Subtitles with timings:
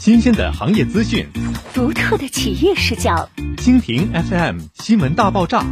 [0.00, 1.26] 新鲜的行业资讯，
[1.74, 3.28] 独特的企业视角。
[3.58, 5.62] 蜻蜓 FM 新闻大爆炸，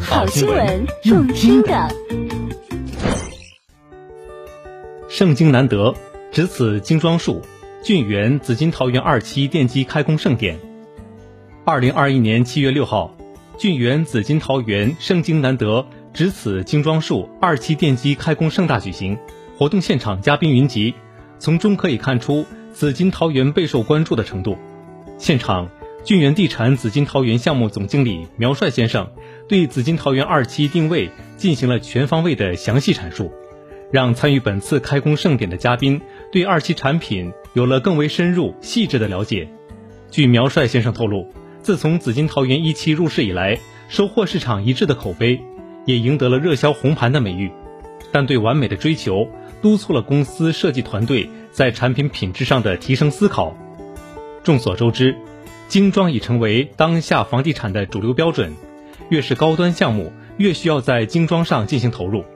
[0.00, 1.88] 好新闻，用听的。
[5.08, 5.94] 盛京难得，
[6.32, 7.40] 值此精装束，
[7.84, 10.58] 郡园紫金桃园二期奠基开工盛典。
[11.64, 13.16] 二零二一年七月六号，
[13.56, 19.16] 俊园紫金桃园盛京难得，值此精装束二期奠基开工盛大举行。
[19.56, 20.92] 活动现场嘉宾云集，
[21.38, 22.44] 从中可以看出
[22.76, 24.58] 紫金桃园备受关注的程度。
[25.16, 25.70] 现场，
[26.04, 29.12] 俊园地产紫金桃园项目总经理苗帅先生
[29.48, 33.32] 对紫金桃园二期定位进行了全方位的详细阐述，
[33.90, 39.48] 让参与本次开工盛典的嘉宾对二期产品有了更为深入细致的了解。
[40.10, 41.32] 据苗帅先生透露，
[41.62, 45.40] 自从紫金桃园一期入市以来，收获市场一致的口碑，
[45.86, 47.50] 也赢得了热销红盘的美誉。
[48.12, 49.26] 但对完美的追求。
[49.62, 53.56] 督促了公司设计团队在产品品质上的提升思考。
[54.44, 55.16] 众所周知，
[55.68, 58.54] 精装已成为当下房地产的主流标准，
[59.08, 62.26] 越是高端项目，越需要在精装上进行投入。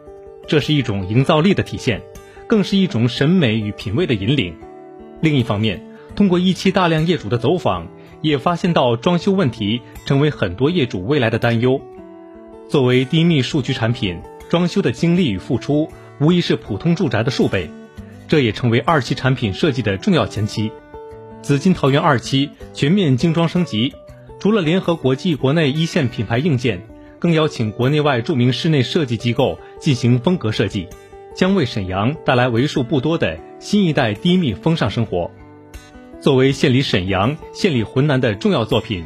[0.48, 2.00] 这是一种营造力的体现，
[2.46, 4.56] 更是一种审美与品味的引领。
[5.20, 5.84] 另一方面，
[6.16, 7.88] 通过一期大量业主的走访，
[8.22, 11.78] 也发现到装修问题成为很多业主未来的担忧。
[12.70, 15.90] 作为低密数据产品，装修的精力与付出。
[16.22, 17.70] 无疑是普通住宅的数倍，
[18.30, 20.70] 这也成为二期产品设计的重要前期。
[21.42, 23.92] 紫金桃园二期全面精装升级，
[24.38, 26.80] 除了联合国际国内一线品牌硬件，
[27.18, 30.86] 更邀请国内外著名室内设计机构进行风格设计，
[31.34, 35.28] 将为沈阳带来为数不多的新一代低密风尚生活。
[36.20, 39.04] 作为献礼沈阳、献礼浑南的重要作品，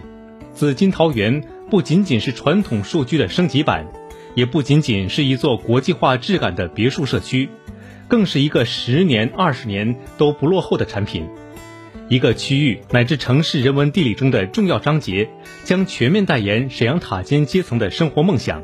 [0.53, 3.91] 紫金桃园不仅仅是传统数据的升级版。
[4.35, 7.49] 也不仅仅是一座国际化质感的别墅社区，
[8.15, 11.29] 更是一个十年、二十年都不落后的产品。
[12.09, 15.29] 一个区域乃至城市人文地理中的重要章节，
[15.65, 18.63] 将全面代言沈阳塔尖阶层的生活梦想。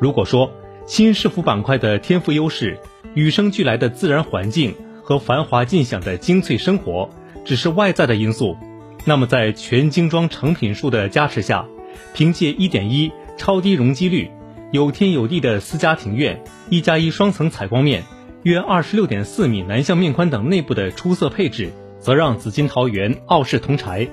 [0.00, 0.50] 如果说
[0.86, 2.78] 新市府板块的天赋优势、
[3.12, 7.10] 与生俱来的自然环境和繁华尽享的精粹生活
[7.44, 8.56] 只是外在的因素，
[9.04, 11.66] 那么在全精装成品数的加持下，
[12.14, 14.30] 凭借一点一超低容积率。
[14.70, 18.04] 有天有地的私家庭院，一加一双层采光面，
[18.42, 21.70] 约二十六点四米南向面宽等内部的出色配置，
[22.00, 24.08] 则让紫金桃园傲视同柴。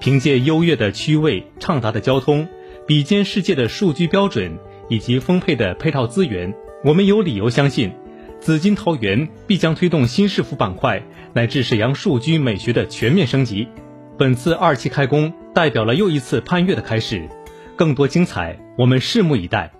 [0.00, 2.48] 凭借优越的区位、畅达的交通、
[2.86, 4.56] 比肩世界的数据标准
[4.88, 7.92] 以及丰沛的配套资源，我们有理由相信，
[8.40, 11.02] 紫金桃园必将推动新市府板块
[11.34, 13.68] 乃至沈阳数据美学的全面升级。
[14.16, 17.28] 本次二期开工，代表了又一次攀越的开始，
[17.76, 19.77] 更多精彩，我们拭目以待。